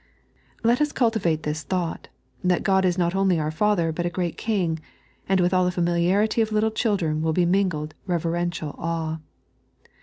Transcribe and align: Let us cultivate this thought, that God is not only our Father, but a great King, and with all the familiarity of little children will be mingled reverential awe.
Let 0.63 0.81
us 0.81 0.91
cultivate 0.91 1.43
this 1.43 1.61
thought, 1.61 2.07
that 2.43 2.63
God 2.63 2.85
is 2.85 2.97
not 2.97 3.13
only 3.13 3.39
our 3.39 3.51
Father, 3.51 3.91
but 3.91 4.03
a 4.03 4.09
great 4.09 4.35
King, 4.35 4.79
and 5.29 5.39
with 5.39 5.53
all 5.53 5.63
the 5.63 5.69
familiarity 5.71 6.41
of 6.41 6.51
little 6.51 6.71
children 6.71 7.21
will 7.21 7.33
be 7.33 7.45
mingled 7.45 7.93
reverential 8.07 8.73
awe. 8.79 9.19